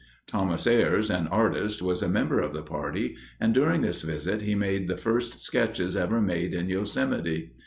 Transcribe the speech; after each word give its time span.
Thomas 0.25 0.65
Ayres, 0.65 1.11
an 1.11 1.27
artist, 1.27 1.79
was 1.79 2.01
a 2.01 2.09
member 2.09 2.39
of 2.41 2.53
the 2.53 2.63
party 2.63 3.15
and 3.39 3.53
during 3.53 3.83
this 3.83 4.01
visit 4.01 4.41
he 4.41 4.55
made 4.55 4.87
the 4.87 4.97
first 4.97 5.43
sketches 5.43 5.95
ever 5.95 6.19
made 6.19 6.55
in 6.55 6.69
Yosemite. 6.69 7.53